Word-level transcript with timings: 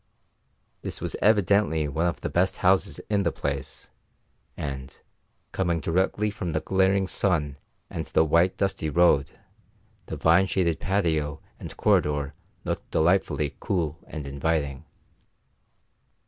This 0.81 0.99
was 0.99 1.15
evidently 1.21 1.87
one 1.87 2.07
of 2.07 2.21
the 2.21 2.29
best 2.31 2.57
houses 2.65 2.99
in 3.07 3.21
the 3.21 3.31
place, 3.31 3.87
and, 4.57 4.99
coming 5.51 5.79
directly 5.79 6.31
from 6.31 6.53
the 6.53 6.59
glaring 6.59 7.07
sun 7.07 7.57
and 7.87 8.03
the 8.07 8.25
white, 8.25 8.57
dusty 8.57 8.89
road, 8.89 9.37
the 10.07 10.17
vine 10.17 10.47
shaded 10.47 10.79
patio 10.79 11.39
and 11.59 11.77
corridor 11.77 12.33
looked 12.63 12.89
delightfully 12.89 13.55
cool 13.59 13.99
and 14.07 14.25
inviting. 14.25 14.85